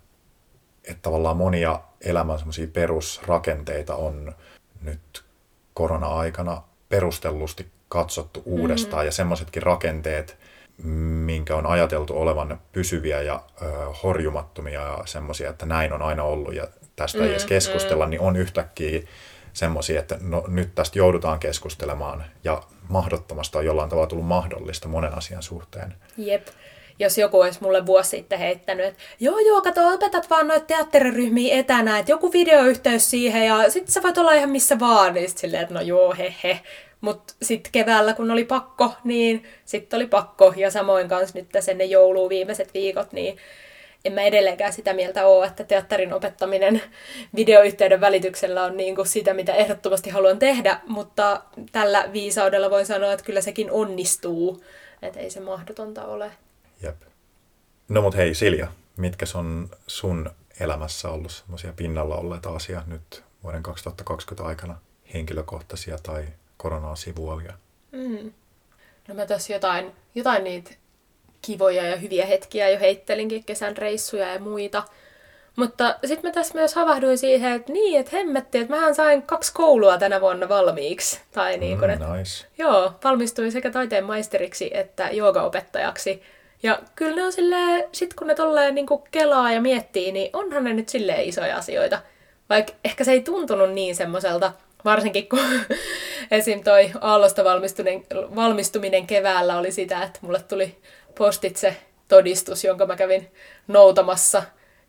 [0.85, 4.33] että tavallaan monia elämän semmoisia perusrakenteita on
[4.83, 5.25] nyt
[5.75, 9.07] korona-aikana perustellusti katsottu uudestaan mm-hmm.
[9.07, 10.39] ja semmoisetkin rakenteet,
[11.25, 13.67] minkä on ajateltu olevan pysyviä ja ö,
[14.03, 18.11] horjumattomia ja semmoisia, että näin on aina ollut ja tästä mm, ei edes keskustella, mm.
[18.11, 19.03] niin on yhtäkkiä
[19.53, 25.19] semmoisia, että no, nyt tästä joudutaan keskustelemaan ja mahdottomasta on jollain tavalla tullut mahdollista monen
[25.19, 25.95] asian suhteen.
[26.17, 26.47] Jep.
[27.01, 31.59] Jos joku olisi mulle vuosi sitten heittänyt, että joo joo, kato, opetat vaan noita teatteriryhmiä
[31.59, 35.41] etänä, että joku videoyhteys siihen ja sitten sä voit olla ihan missä vaan, niin sitten
[35.41, 36.61] silleen, että no joo, he he.
[37.01, 40.55] Mutta sitten keväällä, kun oli pakko, niin sitten oli pakko.
[40.57, 43.37] Ja samoin kanssa nyt tässä ennen joulua viimeiset viikot, niin
[44.05, 46.83] en mä edelleenkään sitä mieltä ole, että teatterin opettaminen
[47.37, 53.25] videoyhteyden välityksellä on niin sitä, mitä ehdottomasti haluan tehdä, mutta tällä viisaudella voin sanoa, että
[53.25, 54.65] kyllä sekin onnistuu,
[55.03, 56.31] että ei se mahdotonta ole.
[56.83, 57.03] Jep.
[57.89, 63.63] No mut hei Silja, mitkä on sun elämässä ollut semmoisia pinnalla olleita asiat nyt vuoden
[63.63, 64.77] 2020 aikana,
[65.15, 66.25] henkilökohtaisia tai
[66.57, 67.53] koronaa sivuavia?
[67.93, 68.33] Mm.
[69.09, 70.71] No mä tässä jotain, jotain niitä
[71.43, 74.83] kivoja ja hyviä hetkiä jo heittelinkin, kesän reissuja ja muita.
[75.57, 79.55] Mutta sitten mä tässä myös havahduin siihen, että niin, että hemmetti, että mähän sain kaksi
[79.55, 81.21] koulua tänä vuonna valmiiksi.
[81.33, 82.47] Tai niin kuin, mm, nice.
[82.59, 86.23] Joo, valmistuin sekä taiteen maisteriksi että joogaopettajaksi.
[86.63, 90.65] Ja kyllä ne on silleen, sit kun ne tolleen niin kelaa ja miettii, niin onhan
[90.65, 91.99] ne nyt silleen isoja asioita.
[92.49, 94.53] Vaikka ehkä se ei tuntunut niin semmoiselta,
[94.85, 95.39] varsinkin kun
[96.31, 96.65] esim.
[96.65, 97.45] toi Aallosta
[98.37, 100.77] valmistuminen keväällä oli sitä, että mulle tuli
[101.19, 101.77] postitse
[102.09, 103.31] todistus, jonka mä kävin
[103.69, 104.43] noutamassa.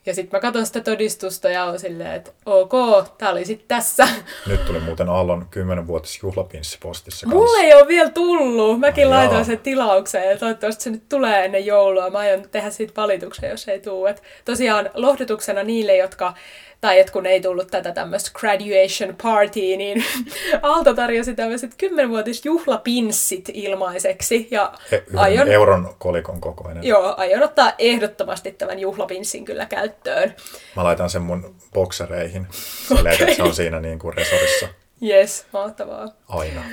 [0.06, 2.72] Ja sitten mä katson sitä todistusta ja on silleen, että ok,
[3.18, 4.08] tää oli sitten tässä.
[4.48, 7.40] Nyt tuli muuten Aallon 10-vuotis juhlapinssi postissa kanssa.
[7.40, 8.80] Mulle ei ole vielä tullut.
[8.80, 12.10] Mäkin Ai laitoin sen tilaukseen ja toivottavasti se nyt tulee ennen joulua.
[12.10, 14.10] Mä aion tehdä siitä valituksen, jos ei tule.
[14.10, 16.34] Et tosiaan lohdutuksena niille, jotka
[16.82, 20.04] tai että kun ei tullut tätä tämmöistä graduation party, niin
[20.62, 24.48] Aalto tarjosi tämmöiset kymmenvuotis juhlapinssit ilmaiseksi.
[24.52, 26.84] Ja He, aion, euron kolikon kokoinen.
[26.84, 30.36] Joo, aion ottaa ehdottomasti tämän juhlapinssin kyllä käyttöön.
[30.76, 32.48] Mä laitan sen mun boksereihin,
[32.88, 33.28] silleen, okay.
[33.28, 34.68] että se on siinä niin kuin resorissa.
[35.04, 36.08] Yes, mahtavaa.
[36.28, 36.64] Aina.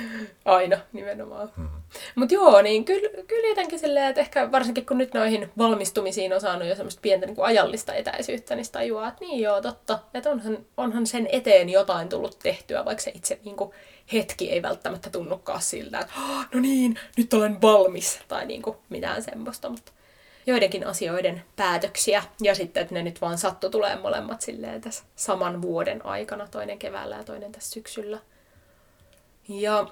[0.45, 1.51] Aina, nimenomaan.
[1.57, 1.69] Mm.
[2.15, 6.41] Mutta joo, niin kyllä, kyllä jotenkin silleen, että ehkä varsinkin kun nyt noihin valmistumisiin on
[6.41, 10.29] saanut jo semmoista pientä niin kuin ajallista etäisyyttä, niin tajuaa, että niin joo, totta, että
[10.29, 13.71] onhan, onhan sen eteen jotain tullut tehtyä, vaikka se itse niin kuin,
[14.13, 16.13] hetki ei välttämättä tunnukaan siltä, että
[16.53, 19.91] no niin, nyt olen valmis, tai niin kuin, mitään semmoista, mutta
[20.49, 22.23] joidenkin asioiden päätöksiä.
[22.41, 26.79] Ja sitten, että ne nyt vaan sattu tulee molemmat silleen tässä saman vuoden aikana, toinen
[26.79, 28.19] keväällä ja toinen tässä syksyllä.
[29.49, 29.87] Ja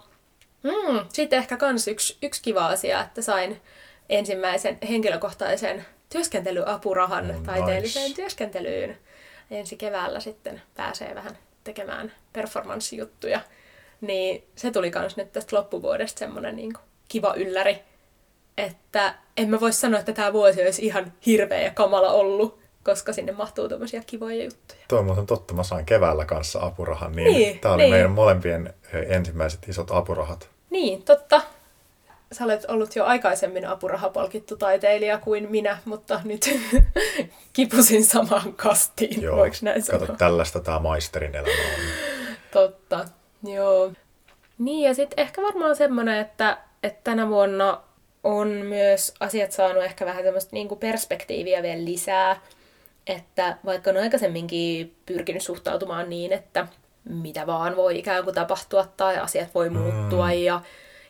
[0.63, 3.61] mm, sitten ehkä kans yksi, yksi kiva asia, että sain
[4.09, 8.15] ensimmäisen henkilökohtaisen työskentelyapurahan oh, taiteelliseen nice.
[8.15, 8.97] työskentelyyn.
[9.51, 13.41] Ensi keväällä sitten pääsee vähän tekemään performanssijuttuja.
[14.01, 16.73] Niin se tuli kans nyt tästä loppuvuodesta semmonen niin
[17.09, 17.79] kiva ylläri,
[18.57, 23.13] että en mä voi sanoa, että tämä vuosi olisi ihan hirveä ja kamala ollut, koska
[23.13, 24.81] sinne mahtuu tämmöisiä kivoja juttuja.
[24.87, 27.93] Tuo on totta, mä sain keväällä kanssa apurahan, niin, niin tämä oli niin.
[27.93, 28.73] meidän molempien
[29.07, 30.49] ensimmäiset isot apurahat.
[30.69, 31.41] Niin, totta.
[32.31, 36.49] Sä olet ollut jo aikaisemmin apurahapalkittu taiteilija kuin minä, mutta nyt
[37.53, 40.17] kipusin samaan kastiin, Joo, voiko näin kato, sanoa?
[40.17, 41.81] tällaista tämä maisterin elämä on.
[42.51, 43.05] Totta,
[43.43, 43.91] joo.
[44.57, 47.81] Niin, ja sitten ehkä varmaan semmoinen, että, että tänä vuonna
[48.23, 52.41] on myös asiat saanut ehkä vähän semmoista niin kuin perspektiiviä vielä lisää,
[53.07, 56.67] että vaikka on aikaisemminkin pyrkinyt suhtautumaan niin, että
[57.09, 60.33] mitä vaan voi ikään kuin tapahtua tai asiat voi muuttua mm.
[60.33, 60.61] ja,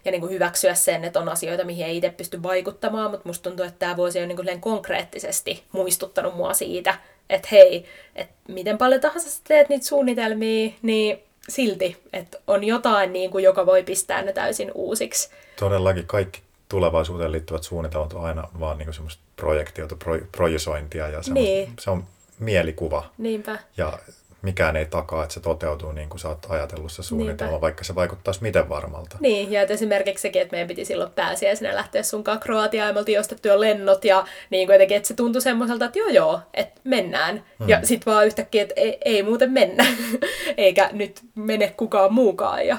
[0.05, 3.49] ja niin kuin hyväksyä sen, että on asioita, mihin ei itse pysty vaikuttamaan, mutta musta
[3.49, 6.93] tuntuu, että tämä vuosi on niin kuin konkreettisesti muistuttanut mua siitä,
[7.29, 13.13] että hei, että miten paljon tahansa sä teet niitä suunnitelmia, niin silti, että on jotain,
[13.13, 15.29] niin kuin, joka voi pistää ne täysin uusiksi.
[15.59, 21.73] Todellakin kaikki tulevaisuuteen liittyvät suunnitelmat on aina vaan niin semmoista projektiota, pro, projisointia ja niin.
[21.79, 22.03] se on
[22.39, 23.05] mielikuva.
[23.17, 23.59] Niinpä.
[23.77, 23.99] Ja
[24.41, 27.61] mikään ei takaa, että se toteutuu niin kuin sä oot ajatellut se suunnitelma, Niinpä.
[27.61, 29.17] vaikka se vaikuttaisi miten varmalta.
[29.19, 32.99] Niin, ja että esimerkiksi sekin, että meidän piti silloin pääsiäisenä lähteä sunkaan Kroatiaan, ja me
[32.99, 36.81] oltiin ostettu jo lennot, ja niin kuitenkin, että se tuntui semmoiselta, että joo joo, että
[36.83, 37.43] mennään.
[37.59, 37.69] Hmm.
[37.69, 39.85] Ja sitten vaan yhtäkkiä, että ei, ei muuten mennä,
[40.57, 42.77] eikä nyt mene kukaan muukaan, ja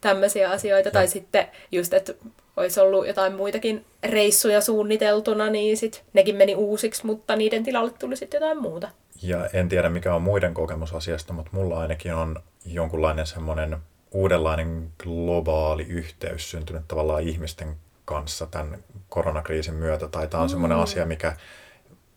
[0.00, 0.88] tämmöisiä asioita.
[0.88, 0.92] Ja.
[0.92, 2.14] Tai sitten just, että
[2.60, 8.16] olisi ollut jotain muitakin reissuja suunniteltuna, niin sit nekin meni uusiksi, mutta niiden tilalle tuli
[8.16, 8.88] sitten jotain muuta.
[9.22, 13.76] Ja en tiedä mikä on muiden kokemus asiasta, mutta mulla ainakin on jonkunlainen semmoinen
[14.12, 20.08] uudenlainen globaali yhteys syntynyt tavallaan ihmisten kanssa tämän koronakriisin myötä.
[20.08, 20.50] Tai tämä on mm.
[20.50, 21.36] semmoinen asia, mikä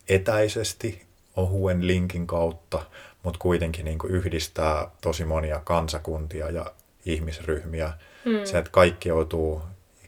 [0.08, 2.82] etäisesti ohuen linkin kautta,
[3.22, 6.66] mutta kuitenkin niin yhdistää tosi monia kansakuntia ja
[7.06, 7.92] ihmisryhmiä.
[8.24, 8.44] Mm.
[8.44, 9.62] Se, että kaikki joutuu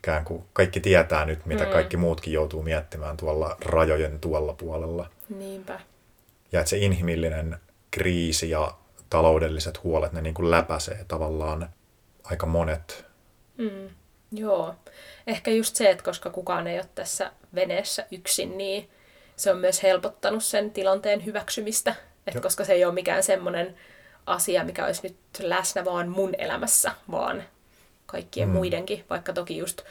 [0.07, 1.71] ikään kuin kaikki tietää nyt, mitä Mm.
[1.71, 5.11] kaikki muutkin joutuu miettimään tuolla rajojen tuolla puolella.
[5.29, 5.81] Niinpä.
[6.53, 7.57] Ja että se inhimillinen
[7.91, 8.75] kriisi ja
[9.11, 11.69] taloudelliset huolet, ne niin kuin läpäisee tavallaan
[12.25, 13.05] aika monet.
[13.57, 13.89] Mm.
[14.33, 14.75] Joo.
[15.27, 18.91] Ehkä just se, että koska kukaan ei ole tässä veneessä yksin, niin
[19.37, 21.95] se on myös helpottanut sen tilanteen hyväksymistä.
[22.27, 23.77] Että koska se ei ole mikään semmoinen
[24.27, 27.43] asia, mikä olisi nyt läsnä vaan mun elämässä, vaan
[28.07, 28.53] kaikkien Mm.
[28.53, 28.57] mm.
[28.57, 29.05] muidenkin.
[29.11, 29.83] Vaikka toki just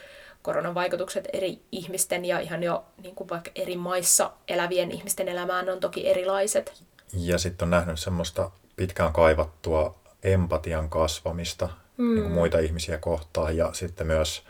[0.42, 5.68] koronan vaikutukset eri ihmisten ja ihan jo niin kuin vaikka eri maissa elävien ihmisten elämään
[5.68, 6.82] on toki erilaiset.
[7.12, 12.14] Ja sitten on nähnyt semmoista pitkään kaivattua empatian kasvamista mm.
[12.14, 14.42] niin kuin muita ihmisiä kohtaan ja sitten myös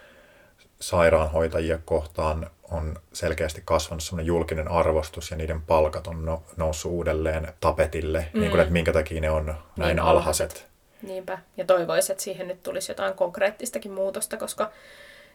[0.80, 7.52] sairaanhoitajia kohtaan on selkeästi kasvanut semmoinen julkinen arvostus ja niiden palkat on no, noussut uudelleen
[7.60, 8.40] tapetille, mm.
[8.40, 10.50] niin kuin, että minkä takia ne on näin Niin alhaiset.
[10.50, 10.66] alhaiset.
[11.06, 11.38] Niinpä.
[11.56, 14.70] Ja toivoisin, että siihen nyt tulisi jotain konkreettistakin muutosta, koska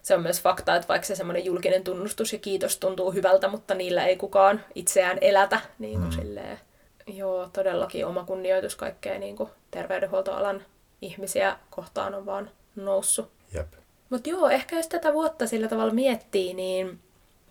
[0.02, 3.74] se on myös fakta, että vaikka se semmoinen julkinen tunnustus ja kiitos tuntuu hyvältä, mutta
[3.74, 5.62] niillä ei kukaan itseään elätä.
[5.80, 6.22] Niin kuin mm.
[6.22, 6.60] silleen,
[7.08, 10.66] joo, todellakin oma kunnioitus kaikkea niin kuin terveydenhuoltoalan
[11.02, 13.32] ihmisiä kohtaan on vaan noussut.
[13.54, 13.68] Jep.
[14.10, 17.00] Mutta joo, ehkä jos tätä vuotta sillä tavalla miettii, niin,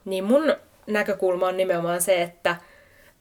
[0.05, 0.55] niin mun
[0.87, 2.57] näkökulma on nimenomaan se, että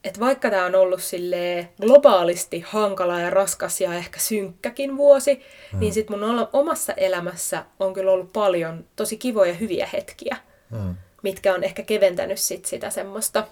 [0.03, 5.79] et vaikka tämä on ollut silleen globaalisti hankala ja raskas ja ehkä synkkäkin vuosi, mm.
[5.79, 10.37] niin sit mun omassa elämässä on kyllä ollut paljon tosi kivoja hyviä hetkiä,
[10.71, 10.95] Mm.
[11.23, 13.47] mitkä on ehkä keventänyt sit sitä semmoista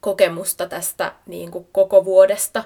[0.00, 2.64] kokemusta tästä niin kuin koko vuodesta.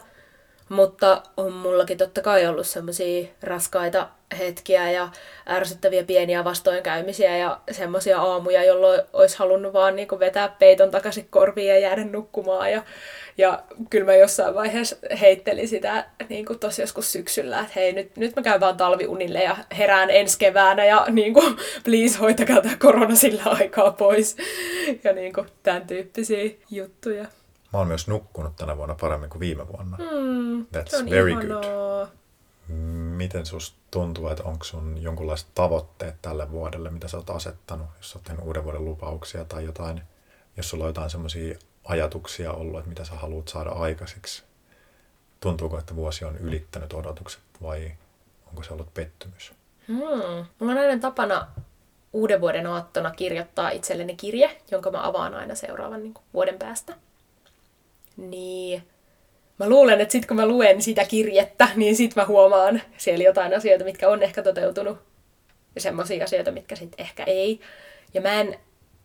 [0.69, 5.09] Mutta on mullakin totta kai ollut semmoisia raskaita hetkiä ja
[5.49, 11.69] ärsyttäviä pieniä vastoinkäymisiä ja semmoisia aamuja, jolloin olisi halunnut vaan niin vetää peiton takaisin korviin
[11.69, 12.73] ja jäädä nukkumaan.
[12.73, 12.83] Ja,
[13.39, 18.17] ja kyllä mä jossain vaiheessa heittelin sitä niin kuin tossa joskus syksyllä, että hei nyt,
[18.17, 22.77] nyt mä käyn vaan talviunille ja herään ensi keväänä ja niin kuin, please hoitakaa tämä
[22.77, 24.37] korona sillä aikaa pois.
[25.05, 27.27] Ja niin kuin, tämän tyyppisiä juttuja.
[27.73, 29.97] Mä oon myös nukkunut tänä vuonna paremmin kuin viime vuonna.
[29.97, 32.20] Mm, That's se on very ihanaa.
[33.17, 38.11] Miten susta tuntuu, että onko sun jonkunlaiset tavoitteet tälle vuodelle, mitä sä oot asettanut, jos
[38.11, 40.03] sä oot tehnyt uuden vuoden lupauksia tai jotain,
[40.57, 44.43] jos sulla on jotain semmoisia ajatuksia ollut, että mitä sä haluat saada aikaiseksi?
[45.41, 47.93] Tuntuuko, että vuosi on ylittänyt odotukset vai
[48.47, 49.53] onko se ollut pettymys?
[49.89, 50.47] Hmm.
[50.59, 51.47] Mulla on aina tapana
[52.13, 56.97] uuden vuoden aattona kirjoittaa itselleni kirje, jonka mä avaan aina seuraavan niin kuin, vuoden päästä.
[58.17, 58.89] Niin
[59.61, 63.57] mä luulen, että sit kun mä luen sitä kirjettä, niin sit mä huomaan siellä jotain
[63.57, 64.99] asioita, mitkä on ehkä toteutunut.
[65.75, 67.61] Ja semmoisia asioita, mitkä sit ehkä ei.
[68.15, 68.59] Ja mä en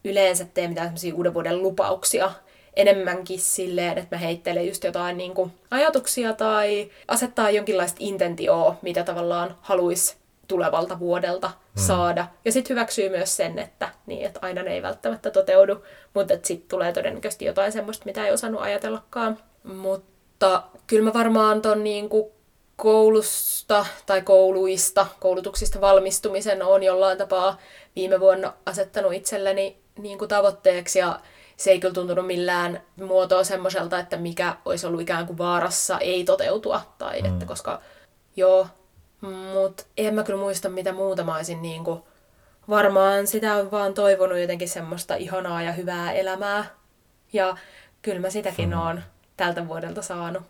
[0.04, 2.32] yleensä tee mitään semmoisia uuden vuoden lupauksia.
[2.76, 9.04] Enemmänkin silleen, että mä heittelen just jotain niin kuin ajatuksia tai asettaa jonkinlaista intentioa, mitä
[9.04, 10.16] tavallaan haluaisi
[10.48, 11.82] tulevalta vuodelta mm.
[11.82, 12.28] saada.
[12.46, 16.70] Ja sitten hyväksyy myös sen, että, niin, että aina ne ei välttämättä toteudu, mutta sitten
[16.70, 19.38] tulee todennäköisesti jotain semmoista, mitä ei osannut ajatellakaan.
[19.64, 20.15] Mutta
[20.88, 22.32] kyllä mä varmaan ton niin kuin
[22.76, 27.58] koulusta tai kouluista, koulutuksista valmistumisen on jollain tapaa
[27.96, 31.20] viime vuonna asettanut itselleni niin kuin tavoitteeksi ja
[31.58, 36.24] se ei kyllä tuntunut millään muotoa semmoiselta, että mikä olisi ollut ikään kuin vaarassa ei
[36.24, 36.82] toteutua.
[36.98, 37.26] Tai mm.
[37.26, 37.82] että koska
[38.36, 38.68] joo,
[39.54, 42.02] mutta en mä kyllä muista mitä muuta mä olisin niin kuin,
[42.70, 46.66] varmaan sitä on vaan toivonut jotenkin semmoista ihanaa ja hyvää elämää.
[47.34, 47.58] Ja
[48.02, 48.82] kyllä mä sitäkin hmm.
[48.82, 49.04] oon
[49.38, 50.44] tältä vuodelta saanut.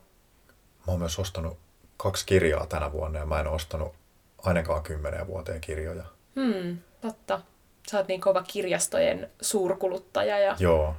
[0.87, 1.57] Mä oon myös ostanut
[1.97, 3.93] kaksi kirjaa tänä vuonna ja mä en ostanut
[4.37, 6.03] ainakaan kymmenen vuoteen kirjoja.
[6.35, 7.41] Hmm, totta.
[7.91, 10.95] Sä oot niin kova kirjastojen suurkuluttaja ja, Joo,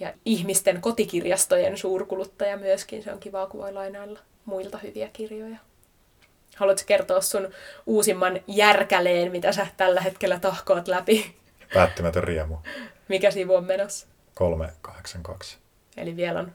[0.00, 3.02] ja ihmisten kotikirjastojen suurkuluttaja myöskin.
[3.02, 5.56] Se on kiva, kun voi lainailla muilta hyviä kirjoja.
[6.56, 7.48] Haluatko kertoa sun
[7.86, 11.36] uusimman järkäleen, mitä sä tällä hetkellä tahkoat läpi?
[11.74, 12.56] päättymätön riemu.
[13.08, 14.06] Mikä sivu on menossa?
[14.34, 15.58] 382.
[15.96, 16.52] Eli vielä on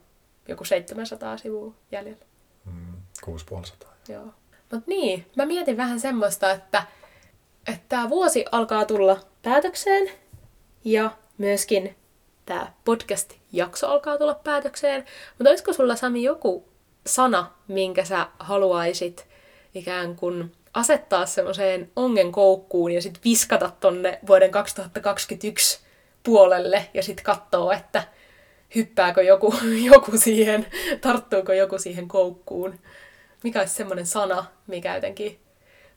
[0.48, 2.26] joku 700 sivua jäljellä.
[2.66, 3.94] Mm, 6500.
[4.08, 4.26] Joo.
[4.72, 6.84] Mut niin, mä mietin vähän semmoista, että
[7.68, 10.12] että tämä vuosi alkaa tulla päätökseen
[10.84, 11.96] ja myöskin
[12.46, 15.06] tämä podcast-jakso alkaa tulla päätökseen.
[15.38, 16.68] Mutta olisiko sulla Sami joku
[17.08, 19.28] sana, minkä sä haluaisit
[19.76, 25.80] ikään kuin asettaa semmoiseen ongen koukkuun ja sitten viskata tonne vuoden 2021
[26.24, 28.04] puolelle ja sitten katsoo, että
[28.76, 29.54] hyppääkö joku,
[29.94, 30.66] joku siihen,
[31.02, 32.80] tarttuuko joku siihen koukkuun.
[33.44, 35.40] Mikä olisi semmoinen sana, mikä jotenkin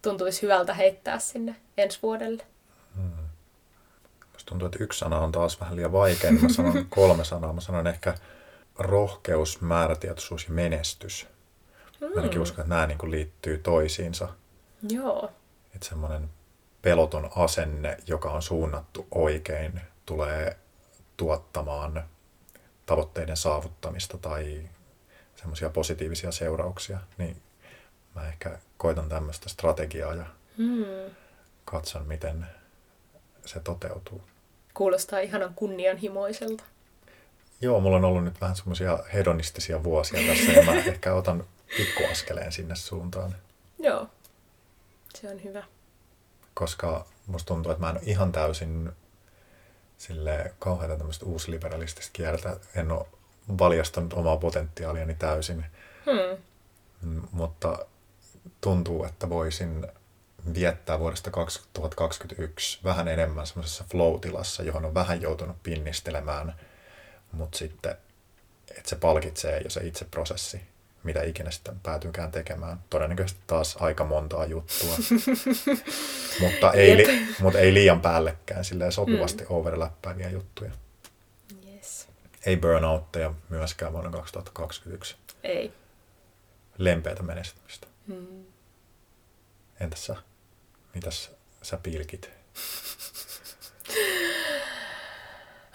[0.03, 2.43] tuntuisi hyvältä heittää sinne ensi vuodelle?
[4.33, 7.53] Musta tuntuu, että yksi sana on taas vähän liian vaikea, niin mä sanon kolme sanaa.
[7.53, 8.15] Mä sanon ehkä
[8.79, 11.27] rohkeus, määrätietoisuus ja menestys.
[12.01, 14.29] Mä ainakin uskon, että nämä niin kuin liittyy toisiinsa.
[14.91, 15.31] Joo.
[15.75, 16.29] Että semmoinen
[16.83, 20.57] peloton asenne, joka on suunnattu oikein, tulee
[21.17, 22.05] tuottamaan
[22.89, 24.69] tavoitteiden saavuttamista tai
[25.37, 27.43] semmoisia positiivisia seurauksia, niin
[28.15, 31.15] mä ehkä koitan tämmöistä strategiaa ja Hmm.
[31.65, 32.47] katson, miten
[33.47, 34.23] se toteutuu.
[34.75, 36.65] Kuulostaa ihanan kunnianhimoiselta.
[37.61, 41.45] Joo, mulla on ollut nyt vähän semmoisia hedonistisia vuosia tässä ja mä ehkä otan
[41.77, 43.35] pikkuaskeleen sinne suuntaan,
[43.79, 44.07] Joo,
[45.15, 45.65] se on hyvä.
[46.55, 48.93] koska musta tuntuu, että mä en ole ihan täysin
[49.99, 52.57] sille kauheata tämmöistä uusliberalistista kieltä.
[52.75, 53.07] En ole
[53.59, 55.65] valjastanut omaa potentiaaliani täysin,
[56.07, 56.43] Hmm.
[57.03, 57.87] Mm, mutta
[58.61, 59.87] tuntuu, että voisin
[60.55, 66.55] viettää vuodesta 2021 vähän enemmän semmoisessa flow-tilassa, johon on vähän joutunut pinnistelemään,
[67.33, 67.97] mutta sitten,
[68.71, 70.61] että se palkitsee jo se itse prosessi,
[71.03, 72.79] mitä ikinä sitten päätyykään tekemään.
[72.91, 74.97] Todennäköisesti taas aika montaa juttua,
[76.41, 79.51] mutta, ei li, mutta ei liian päällekkäin, silleen sopivasti mm.
[79.51, 80.71] overlappääviä juttuja.
[81.75, 82.09] Yes.
[82.47, 85.17] Ei burnoutteja myöskään vuonna 2021.
[85.43, 85.73] Ei.
[86.79, 87.87] Lempeätä menestymistä.
[88.07, 88.45] Hmm.
[89.81, 90.17] Entäs sä?
[90.95, 91.31] Mitäs
[91.63, 92.31] sä pilkit?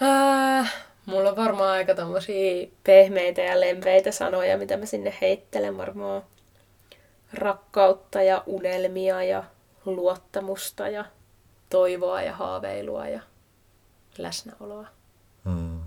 [0.02, 0.74] Äh,
[1.06, 5.78] mulla on varmaan aika tommosia pehmeitä ja lempeitä sanoja, mitä mä sinne heittelen.
[5.78, 6.24] Varmaan
[7.34, 9.44] rakkautta ja unelmia ja
[9.86, 11.06] luottamusta ja
[11.70, 13.22] toivoa ja haaveilua ja
[14.18, 14.88] läsnäoloa.
[15.46, 15.82] Hmm.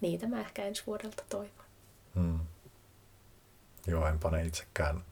[0.00, 1.64] Niitä mä ehkä ensi vuodelta toivon.
[2.14, 2.40] Hmm.
[3.86, 5.04] Joo, en pane itsekään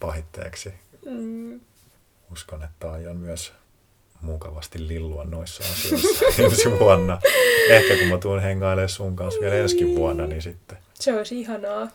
[0.00, 0.74] pahitteeksi.
[1.06, 1.60] Mm.
[2.32, 3.52] Uskon, että aion myös
[4.22, 7.20] mukavasti lillua noissa asioissa ensi vuonna.
[7.70, 11.88] Ehkä kun mä tuun hengailemaan sun kanssa vielä ensi vuonna, niin sitten Se olisi ihanaa.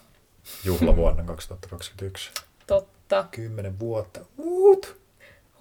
[0.64, 2.32] juhlavuonna 2021.
[2.68, 3.26] Totta.
[3.32, 4.20] Kymmenen vuotta.
[4.38, 4.98] Uut.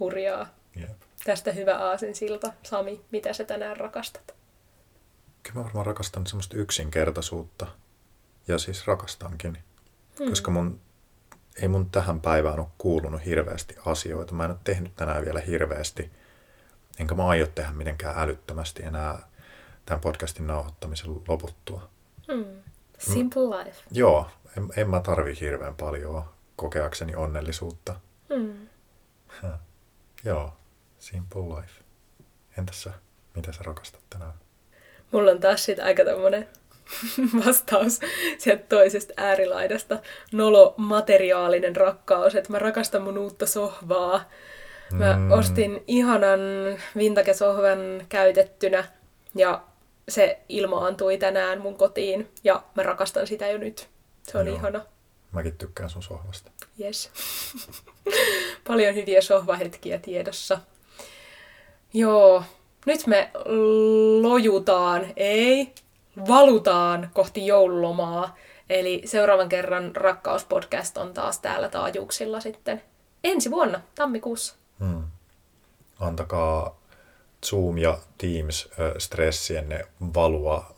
[0.01, 0.47] Hurjaa.
[0.77, 0.91] Jep.
[1.25, 2.53] Tästä hyvä aasinsilta.
[2.63, 4.35] Sami, mitä sä tänään rakastat?
[5.43, 7.67] Kyllä mä varmaan rakastan semmoista yksinkertaisuutta.
[8.49, 9.59] Ja siis rakastankin.
[10.19, 10.29] Hmm.
[10.29, 10.81] Koska mun,
[11.63, 14.35] ei mun tähän päivään ole kuulunut hirveästi asioita.
[14.35, 16.11] Mä en ole tehnyt tänään vielä hirveästi.
[16.99, 19.29] Enkä mä aio tehdä mitenkään älyttömästi enää
[19.87, 21.89] tämän podcastin nauhoittamisen loputtua.
[22.33, 22.45] Hmm.
[22.99, 23.81] Simple life.
[23.91, 26.25] Joo, en, en mä tarvi hirveän paljon
[26.57, 28.01] kokeakseni onnellisuutta.
[28.35, 28.69] Hmm.
[30.25, 30.53] Joo,
[30.99, 31.85] simple life.
[32.59, 32.93] Entäs sä?
[33.37, 34.33] Mitä sä rakastat tänään?
[35.13, 36.49] Mulla on taas sit aika tämmönen
[37.47, 38.01] vastaus
[38.39, 39.99] sieltä toisesta äärilaidasta.
[40.33, 44.25] Nolo materiaalinen rakkaus, että mä rakastan mun uutta sohvaa.
[44.93, 45.33] Mä Mm.
[45.33, 46.41] ostin ihanan
[46.97, 48.85] vintage-sohvan käytettynä
[49.35, 49.63] ja
[50.09, 53.89] se ilmaantui tänään mun kotiin ja mä rakastan sitä jo nyt.
[54.23, 54.57] Se on Joo.
[54.57, 54.81] ihana.
[55.33, 56.51] Mäkin tykkään sun sohvasta.
[56.81, 57.11] Yes.
[58.69, 60.59] Paljon hyviä sohvahetkiä tiedossa.
[61.95, 62.43] Joo,
[62.87, 63.31] nyt me
[64.23, 65.73] lojutaan, ei,
[66.29, 68.37] valutaan kohti joululomaa.
[68.71, 72.83] Eli seuraavan kerran Rakkauspodcast on taas täällä taajuuksilla sitten
[73.25, 74.55] ensi vuonna, tammikuussa.
[74.85, 75.05] Hmm.
[76.01, 76.77] Antakaa
[77.47, 78.69] Zoom ja Teams
[78.99, 80.75] stressienne valua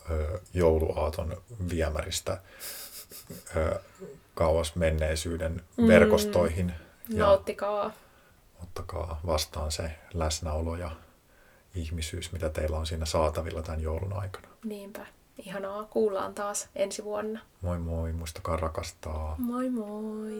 [0.54, 2.40] jouluaaton viemäristä
[4.34, 5.88] kauas menneisyyden Mm.
[5.88, 6.72] verkostoihin.
[7.08, 7.92] Ja Nauttikaa.
[8.62, 10.90] ottakaa vastaan se läsnäolo ja
[11.74, 14.48] ihmisyys, mitä teillä on siinä saatavilla tämän joulun aikana.
[14.64, 15.06] Niinpä.
[15.38, 17.40] Ihanaa, kuullaan taas ensi vuonna.
[17.60, 19.34] Moi moi, muistakaa rakastaa.
[19.38, 20.32] Moi moi!